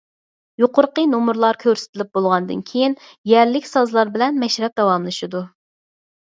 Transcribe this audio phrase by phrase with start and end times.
[0.61, 2.97] يۇقىرىقى نومۇرلار كۆرسىتىلىپ بولغاندىن كېيىن
[3.33, 5.45] يەرلىك سازلار بىلەن مەشرەپ داۋاملىشىدۇ.